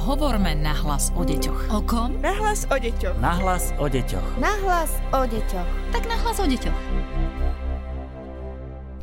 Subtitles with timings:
[0.00, 1.76] Hovorme nahlas o deťoch.
[1.76, 2.16] O kom?
[2.24, 3.20] Nahlas o deťoch.
[3.20, 4.40] Nahlas o deťoch.
[4.40, 5.68] Nahlas o deťoch.
[5.92, 6.78] Tak nahlas o deťoch.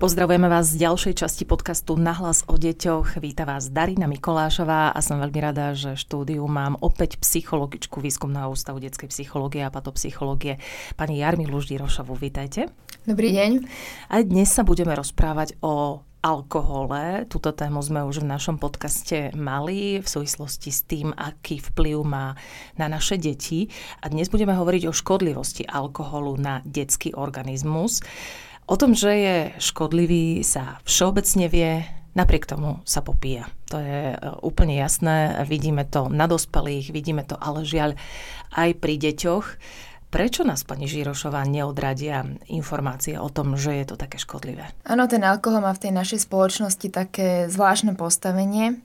[0.02, 3.22] Pozdravujeme vás z ďalšej časti podcastu Nahlas o deťoch.
[3.22, 8.82] Víta vás Darina Mikolášová a som veľmi rada, že štúdiu mám opäť psychologičku Výskumného ústavu
[8.82, 10.58] detskej psychológie a patopsychológie
[10.98, 12.18] pani Jarmilu Ždirošovu.
[12.18, 12.74] Vítajte.
[13.06, 13.70] Dobrý deň.
[14.10, 17.24] Aj dnes sa budeme rozprávať o alkohole.
[17.32, 22.36] Túto tému sme už v našom podcaste mali v súvislosti s tým, aký vplyv má
[22.76, 23.72] na naše deti.
[24.04, 28.04] A dnes budeme hovoriť o škodlivosti alkoholu na detský organizmus.
[28.68, 33.48] O tom, že je škodlivý, sa všeobecne vie, napriek tomu sa popíja.
[33.72, 37.96] To je e, úplne jasné, vidíme to na dospelých, vidíme to ale žiaľ
[38.52, 39.46] aj pri deťoch.
[40.08, 44.72] Prečo nás, pani Žirošová, neodradia informácie o tom, že je to také škodlivé?
[44.88, 48.80] Áno, ten alkohol má v tej našej spoločnosti také zvláštne postavenie.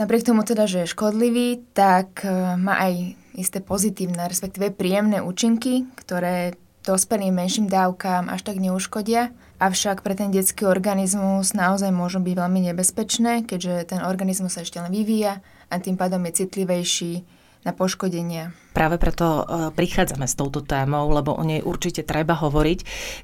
[0.00, 5.84] Napriek tomu teda, že je škodlivý, tak e, má aj isté pozitívne, respektíve príjemné účinky,
[6.00, 6.56] ktoré
[6.88, 9.28] dospelým menším dávkám až tak neuškodia,
[9.60, 14.80] avšak pre ten detský organizmus naozaj môžu byť veľmi nebezpečné, keďže ten organizmus sa ešte
[14.80, 17.37] len vyvíja a tým pádom je citlivejší
[17.68, 18.56] na poškodenia.
[18.72, 22.78] Práve preto e, prichádzame s touto témou, lebo o nej určite treba hovoriť.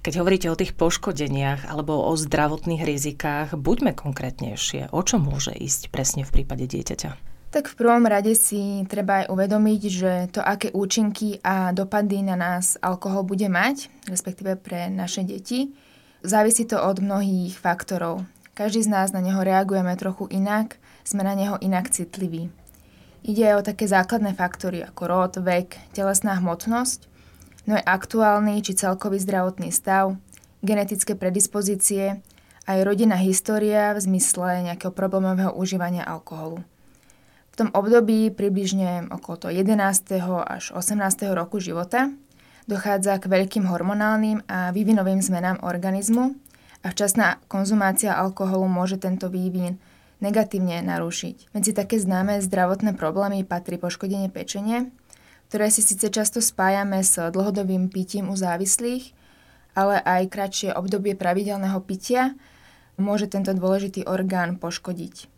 [0.05, 4.93] Keď hovoríte o tých poškodeniach alebo o zdravotných rizikách, buďme konkrétnejšie.
[4.93, 7.33] O čo môže ísť presne v prípade dieťaťa?
[7.55, 12.35] Tak v prvom rade si treba aj uvedomiť, že to, aké účinky a dopady na
[12.35, 15.71] nás alkohol bude mať, respektíve pre naše deti,
[16.27, 18.27] závisí to od mnohých faktorov.
[18.59, 22.51] Každý z nás na neho reagujeme trochu inak, sme na neho inak citliví.
[23.25, 27.09] Ide o také základné faktory ako rod, vek, telesná hmotnosť,
[27.65, 30.21] no aj aktuálny či celkový zdravotný stav,
[30.61, 32.21] genetické predispozície,
[32.69, 36.61] aj rodinná história v zmysle nejakého problémového užívania alkoholu.
[37.49, 39.73] V tom období približne okolo toho 11.
[40.45, 40.93] až 18.
[41.33, 42.13] roku života
[42.69, 46.37] dochádza k veľkým hormonálnym a vývinovým zmenám organizmu
[46.85, 49.81] a včasná konzumácia alkoholu môže tento vývin
[50.25, 51.53] negatívne narušiť.
[51.53, 54.89] Medzi také známe zdravotné problémy patrí poškodenie pečenie,
[55.53, 59.13] ktoré si síce často spájame s dlhodobým pitím u závislých,
[59.77, 62.33] ale aj kratšie obdobie pravidelného pitia
[62.97, 65.29] môže tento dôležitý orgán poškodiť.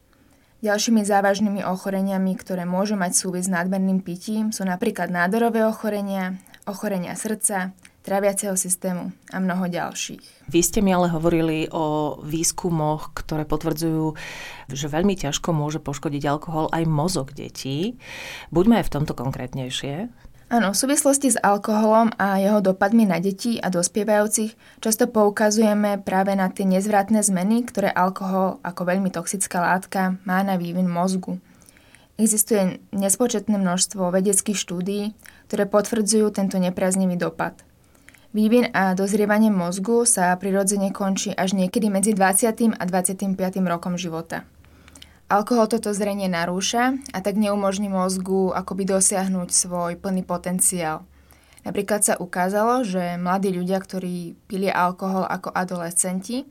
[0.65, 7.13] Ďalšími závažnými ochoreniami, ktoré môžu mať súvis s nadmerným pitím, sú napríklad nádorové ochorenia, ochorenia
[7.13, 10.47] srdca, traviaceho systému a mnoho ďalších.
[10.47, 14.15] Vy ste mi ale hovorili o výskumoch, ktoré potvrdzujú,
[14.71, 17.99] že veľmi ťažko môže poškodiť alkohol aj mozog detí.
[18.55, 20.07] Buďme aj v tomto konkrétnejšie.
[20.47, 26.39] Áno, v súvislosti s alkoholom a jeho dopadmi na deti a dospievajúcich často poukazujeme práve
[26.39, 31.43] na tie nezvratné zmeny, ktoré alkohol ako veľmi toxická látka má na vývin mozgu.
[32.15, 35.19] Existuje nespočetné množstvo vedeckých štúdií,
[35.51, 37.67] ktoré potvrdzujú tento nepriaznivý dopad.
[38.37, 42.77] Vývin a dozrievanie mozgu sa prirodzene končí až niekedy medzi 20.
[42.77, 43.33] a 25.
[43.65, 44.45] rokom života.
[45.33, 51.09] Alkohol toto zrenie narúša a tak neumožní mozgu akoby dosiahnuť svoj plný potenciál.
[51.65, 56.45] Napríklad sa ukázalo, že mladí ľudia, ktorí pili alkohol ako adolescenti,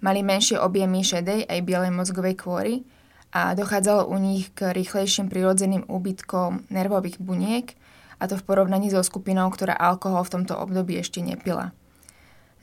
[0.00, 2.88] mali menšie objemy šedej aj bielej mozgovej kôry
[3.36, 7.76] a dochádzalo u nich k rýchlejším prirodzeným úbytkom nervových buniek,
[8.16, 11.76] a to v porovnaní so skupinou, ktorá alkohol v tomto období ešte nepila.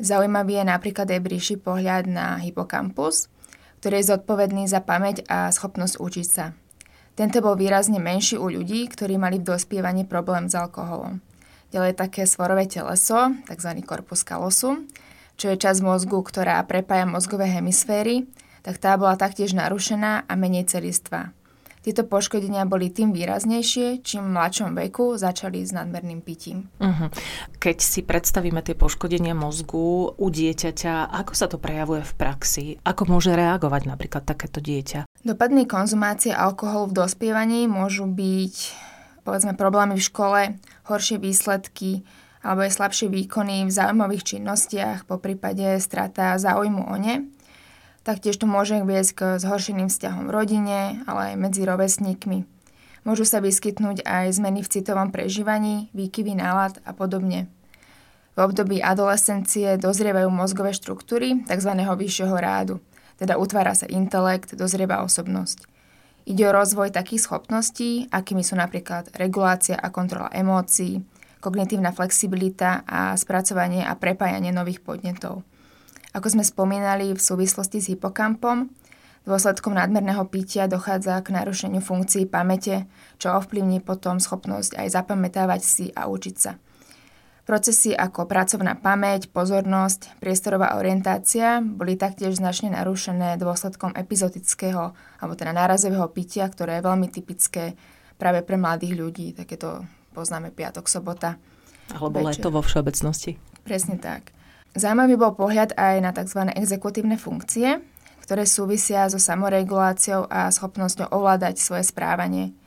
[0.01, 3.29] Zaujímavý je napríklad aj bližší pohľad na hypokampus,
[3.79, 6.57] ktorý je zodpovedný za pamäť a schopnosť učiť sa.
[7.13, 11.21] Tento bol výrazne menší u ľudí, ktorí mali v dospievaní problém s alkoholom.
[11.69, 13.69] Ďalej také svorové teleso, tzv.
[13.85, 14.89] korpus callosum,
[15.37, 18.25] čo je časť mozgu, ktorá prepája mozgové hemisféry,
[18.65, 21.33] tak tá bola taktiež narušená a menej celistvá.
[21.83, 26.71] Tieto poškodenia boli tým výraznejšie, čím v mladšom veku začali s nadmerným pitím.
[26.79, 27.11] Uh-huh.
[27.59, 32.66] Keď si predstavíme tie poškodenia mozgu u dieťaťa, ako sa to prejavuje v praxi?
[32.88, 35.03] Ako môže reagovať napríklad takéto dieťa?
[35.27, 38.56] Dopadmi konzumácie alkoholu v dospievaní môžu byť
[39.27, 40.41] povedzme problémy v škole,
[40.88, 42.07] horšie výsledky
[42.44, 47.27] alebo aj slabšie výkony v zaujímavých činnostiach, po prípade strata záujmu o ne
[48.03, 52.44] Taktiež to môže viesť k zhoršeným vzťahom v rodine, ale aj medzi rovesníkmi.
[53.07, 57.47] Môžu sa vyskytnúť aj zmeny v citovom prežívaní, výkyvy nálad a podobne.
[58.35, 61.71] V období adolescencie dozrievajú mozgové štruktúry tzv.
[61.79, 62.83] vyššieho rádu,
[63.19, 65.63] teda utvára sa intelekt, dozrieva osobnosť.
[66.23, 71.03] Ide o rozvoj takých schopností, akými sú napríklad regulácia a kontrola emócií,
[71.44, 75.44] kognitívna flexibilita a spracovanie a prepájanie nových podnetov.
[76.13, 78.69] Ako sme spomínali v súvislosti s hypokampom,
[79.24, 85.86] Dôsledkom nadmerného pitia dochádza k narušeniu funkcií pamäte, čo ovplyvní potom schopnosť aj zapamätávať si
[85.95, 86.60] a učiť sa.
[87.44, 95.56] Procesy ako pracovná pamäť, pozornosť, priestorová orientácia boli taktiež značne narušené dôsledkom epizodického alebo teda
[95.56, 97.80] nárazového pitia, ktoré je veľmi typické
[98.19, 99.27] práve pre mladých ľudí.
[99.36, 101.39] Takéto poznáme piatok, sobota.
[101.95, 102.44] Alebo večer.
[102.44, 103.39] leto vo všeobecnosti.
[103.63, 104.31] Presne tak.
[104.73, 106.49] Zaujímavý bol pohľad aj na tzv.
[106.57, 107.81] exekutívne funkcie,
[108.25, 112.57] ktoré súvisia so samoreguláciou a schopnosťou ovládať svoje správanie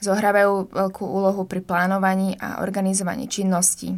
[0.00, 3.96] zohrávajú veľkú úlohu pri plánovaní a organizovaní činností.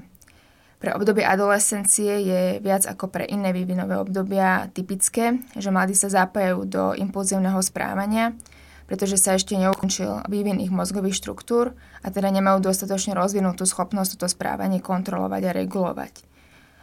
[0.79, 6.59] Pre obdobie adolescencie je viac ako pre iné vývinové obdobia typické, že mladí sa zapájajú
[6.71, 8.39] do impulzívneho správania,
[8.87, 14.31] pretože sa ešte neukončil vývin ich mozgových štruktúr a teda nemajú dostatočne rozvinutú schopnosť toto
[14.31, 16.28] správanie kontrolovať a regulovať.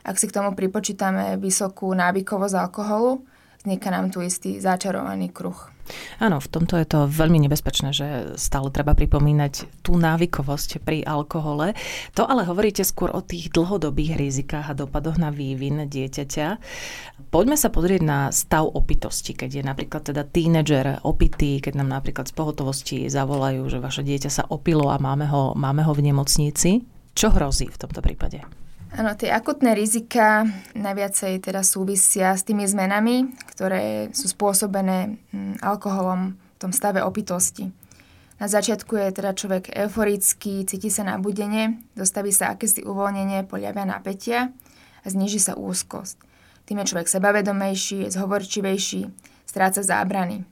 [0.06, 3.26] Ak si k tomu pripočítame vysokú návykovosť alkoholu,
[3.66, 5.74] vzniká nám tu istý začarovaný kruh.
[6.18, 8.08] Áno, v tomto je to veľmi nebezpečné, že
[8.42, 11.78] stále treba pripomínať tú návykovosť pri alkohole.
[12.18, 16.48] To ale hovoríte skôr o tých dlhodobých rizikách a dopadoch na vývin dieťaťa.
[17.30, 22.30] Poďme sa pozrieť na stav opitosti, keď je napríklad teda tínedžer opitý, keď nám napríklad
[22.30, 26.82] z pohotovosti zavolajú, že vaše dieťa sa opilo a máme ho, máme ho v nemocnici.
[27.14, 28.65] Čo hrozí v tomto prípade?
[28.96, 36.40] Áno, tie akutné rizika najviacej teda súvisia s tými zmenami, ktoré sú spôsobené hm, alkoholom
[36.40, 37.76] v tom stave opitosti.
[38.40, 44.56] Na začiatku je teda človek euforický, cíti sa nabudenie, dostaví sa akési uvoľnenie, poľavia napätia
[45.04, 46.16] a zniží sa úzkosť.
[46.64, 49.12] Tým je človek sebavedomejší, zhovorčivejší,
[49.44, 50.48] stráca zábrany.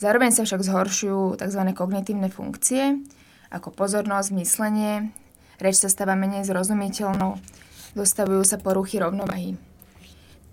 [0.00, 1.60] Zároveň sa však zhoršujú tzv.
[1.76, 2.96] kognitívne funkcie,
[3.52, 5.12] ako pozornosť, myslenie,
[5.60, 7.36] reč sa stáva menej zrozumiteľnou,
[7.94, 9.56] dostavujú sa poruchy rovnovahy.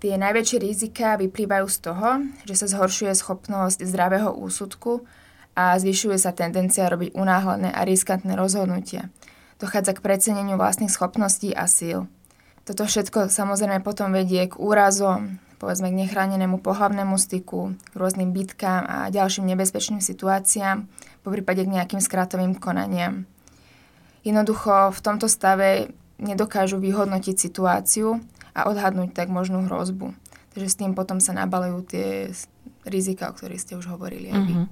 [0.02, 2.08] Tie najväčšie rizika vyplývajú z toho,
[2.42, 5.06] že sa zhoršuje schopnosť zdravého úsudku
[5.54, 9.14] a zvyšuje sa tendencia robiť unáhlené a riskantné rozhodnutia.
[9.62, 12.10] Dochádza k preceneniu vlastných schopností a síl.
[12.66, 18.82] Toto všetko samozrejme potom vedie k úrazom, povedzme k nechránenému pohlavnému styku, k rôznym bitkám
[18.82, 20.90] a ďalším nebezpečným situáciám,
[21.22, 23.22] po prípade k nejakým skratovým konaniam.
[24.26, 28.22] Jednoducho v tomto stave nedokážu vyhodnotiť situáciu
[28.54, 30.14] a odhadnúť tak možnú hrozbu.
[30.54, 32.30] Takže s tým potom sa nabalujú tie
[32.86, 34.54] rizika, o ktorých ste už hovorili aj vy.
[34.54, 34.68] Uh-huh.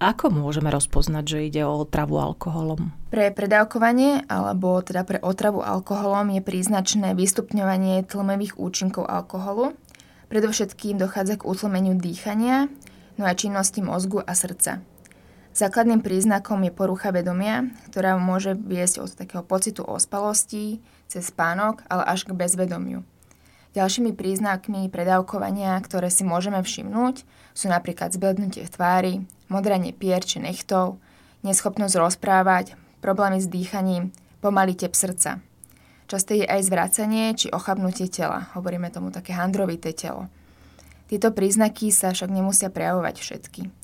[0.00, 2.96] Ako môžeme rozpoznať, že ide o otravu alkoholom?
[3.12, 9.76] Pre predávkovanie alebo teda pre otravu alkoholom je príznačné vystupňovanie tlmových účinkov alkoholu.
[10.32, 12.72] Predovšetkým dochádza k utlmeniu dýchania,
[13.20, 14.80] no a činnosti mozgu a srdca.
[15.54, 22.02] Základným príznakom je porucha vedomia, ktorá môže viesť od takého pocitu ospalosti, cez spánok, ale
[22.10, 23.06] až k bezvedomiu.
[23.78, 27.22] Ďalšími príznakmi predávkovania, ktoré si môžeme všimnúť,
[27.54, 30.98] sú napríklad zblednutie tvári, modranie pier či nechtov,
[31.46, 34.10] neschopnosť rozprávať, problémy s dýchaním,
[34.42, 35.38] pomalý tep srdca.
[36.10, 40.26] Časté je aj zvracanie či ochabnutie tela, hovoríme tomu také handrovité telo.
[41.06, 43.83] Tieto príznaky sa však nemusia prejavovať všetky.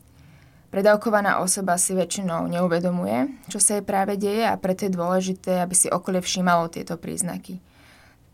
[0.71, 5.75] Predávkovaná osoba si väčšinou neuvedomuje, čo sa jej práve deje a preto je dôležité, aby
[5.75, 7.59] si okolie všímalo tieto príznaky.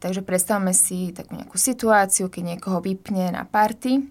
[0.05, 4.05] Takže predstavme si takú nejakú situáciu, keď niekoho vypne na party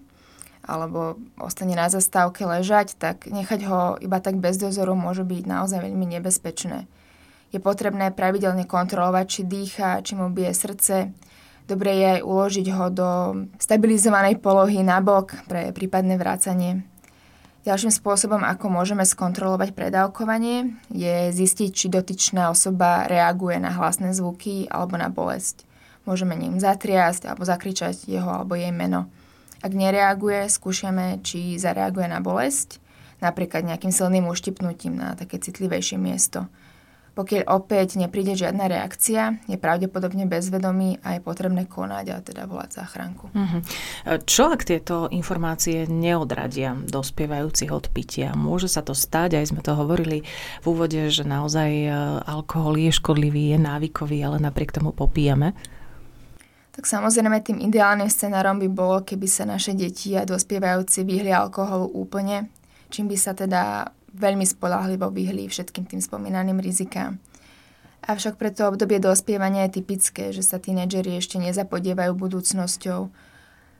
[0.66, 5.86] alebo ostane na zastávke ležať, tak nechať ho iba tak bez dozoru môže byť naozaj
[5.86, 6.89] veľmi nebezpečné.
[7.53, 11.13] Je potrebné pravidelne kontrolovať, či dýcha, či mu bije srdce.
[11.70, 13.10] Dobre je aj uložiť ho do
[13.62, 16.82] stabilizovanej polohy na bok pre prípadné vrácanie
[17.65, 24.69] Ďalším spôsobom, ako môžeme skontrolovať predávkovanie, je zistiť, či dotyčná osoba reaguje na hlasné zvuky
[24.69, 25.65] alebo na bolesť.
[26.05, 29.10] Môžeme ním zatriasť alebo zakričať jeho alebo jej meno.
[29.65, 32.77] Ak nereaguje, skúšame, či zareaguje na bolesť,
[33.17, 36.45] napríklad nejakým silným uštipnutím na také citlivejšie miesto.
[37.15, 42.84] Pokiaľ opäť nepríde žiadna reakcia, je pravdepodobne bezvedomý a je potrebné konať a teda volať
[42.84, 43.31] záchranku.
[43.31, 43.62] Uh-huh.
[44.27, 48.36] Čo ak tieto informácie neodradia dospievajúcich od pitia?
[48.36, 50.27] Môže sa to stať, aj sme to hovorili
[50.60, 51.89] v úvode, že naozaj e,
[52.27, 55.55] alkohol je škodlivý, je návykový, ale napriek tomu popíjame?
[56.75, 61.88] Tak samozrejme tým ideálnym scenárom by bolo, keby sa naše deti a dospievajúci vyhli alkoholu
[61.95, 62.51] úplne,
[62.91, 67.19] čím by sa teda veľmi spolahlivo vyhli všetkým tým spomínaným rizikám.
[68.05, 73.10] Avšak pre to obdobie dospievania je typické, že sa tínedžeri ešte nezapodievajú budúcnosťou,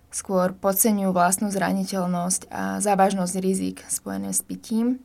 [0.10, 5.04] skôr podceňujú vlastnú zraniteľnosť a závažnosť rizik spojené s pitím.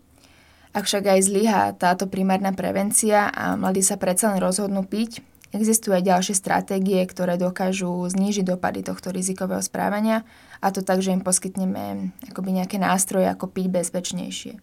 [0.70, 5.20] Ak však aj zlyhá táto primárna prevencia a mladí sa predsa len rozhodnú piť,
[5.50, 10.22] Existujú aj ďalšie stratégie, ktoré dokážu znížiť dopady tohto rizikového správania
[10.62, 14.54] a to tak, že im poskytneme akoby nejaké nástroje, ako piť bezpečnejšie.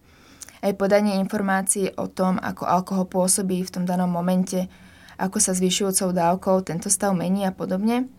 [0.68, 4.68] Aj podanie informácií o tom, ako alkohol pôsobí v tom danom momente,
[5.16, 8.12] ako sa zvyšujúcou dávkou tento stav mení a podobne.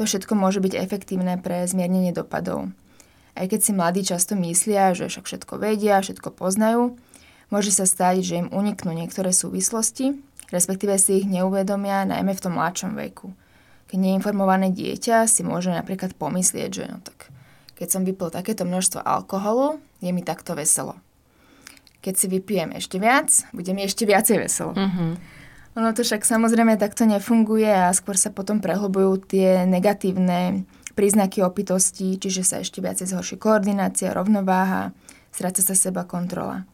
[0.00, 2.72] To všetko môže byť efektívne pre zmiernenie dopadov.
[3.36, 6.96] Aj keď si mladí často myslia, že však všetko vedia, všetko poznajú,
[7.52, 10.16] môže sa stať, že im uniknú niektoré súvislosti
[10.52, 13.32] respektíve si ich neuvedomia najmä v tom mladšom veku.
[13.88, 17.32] Keď neinformované dieťa si môže napríklad pomyslieť, že no tak
[17.80, 20.94] keď som vypil takéto množstvo alkoholu, je mi takto veselo.
[22.02, 24.74] Keď si vypijem ešte viac, bude mi ešte viacej veselo.
[24.74, 25.14] Uh-huh.
[25.78, 32.20] Ono to však samozrejme takto nefunguje a skôr sa potom prehlbujú tie negatívne príznaky opitosti,
[32.20, 34.92] čiže sa ešte viacej zhorší koordinácia, rovnováha,
[35.32, 36.68] stráca sa seba kontrola.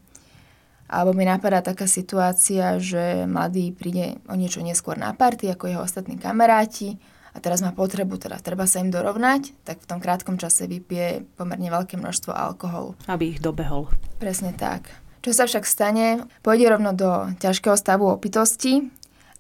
[0.89, 5.85] Alebo mi napadá taká situácia, že mladý príde o niečo neskôr na party ako jeho
[5.85, 6.97] ostatní kamaráti
[7.37, 11.29] a teraz má potrebu, teda treba sa im dorovnať, tak v tom krátkom čase vypije
[11.37, 12.97] pomerne veľké množstvo alkoholu.
[13.07, 13.93] Aby ich dobehol.
[14.19, 14.91] Presne tak.
[15.23, 16.25] Čo sa však stane?
[16.41, 18.89] Pôjde rovno do ťažkého stavu opitosti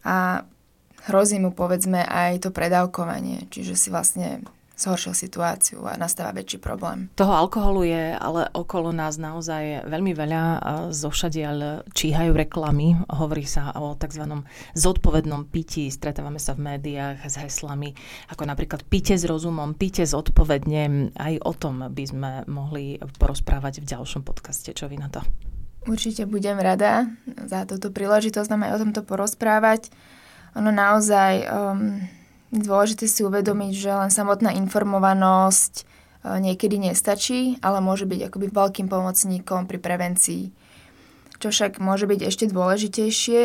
[0.02, 0.42] a
[1.06, 4.44] hrozí mu povedzme aj to predávkovanie, čiže si vlastne
[4.78, 7.11] zhoršil situáciu a nastáva väčší problém.
[7.18, 10.42] Toho alkoholu je ale okolo nás naozaj veľmi veľa.
[10.94, 14.23] Zošadiaľ číhajú reklamy, hovorí sa o tzv.
[14.78, 17.90] zodpovednom pití, stretávame sa v médiách s heslami,
[18.30, 21.11] ako napríklad pite s rozumom, pite zodpovedne.
[21.18, 24.70] Aj o tom by sme mohli porozprávať v ďalšom podcaste.
[24.70, 25.26] Čo vy na to?
[25.88, 27.09] Určite budem rada
[27.49, 29.88] za túto príležitosť nám aj o tomto porozprávať.
[30.52, 32.04] Ono naozaj um,
[32.49, 35.83] Dôležité si uvedomiť, že len samotná informovanosť e,
[36.40, 40.45] niekedy nestačí, ale môže byť akoby veľkým pomocníkom pri prevencii.
[41.38, 43.40] Čo však môže byť ešte dôležitejšie,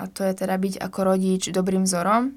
[0.00, 2.32] a to je teda byť ako rodič dobrým vzorom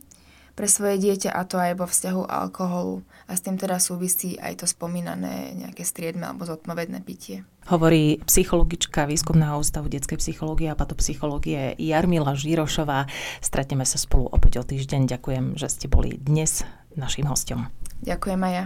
[0.60, 3.00] pre svoje dieťa a to aj vo vzťahu alkoholu.
[3.30, 7.46] A s tým teda súvisí aj to spomínané nejaké striedme alebo zodpovedné pitie.
[7.70, 13.06] Hovorí psychologička Výskumného ústavu detskej psychológie a patopsychológie Jarmila Žirošová.
[13.38, 15.06] Stretneme sa spolu opäť o týždeň.
[15.06, 16.66] Ďakujem, že ste boli dnes
[16.98, 17.70] našim hostom.
[18.02, 18.66] Ďakujem aj ja.